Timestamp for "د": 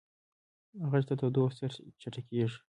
1.09-1.11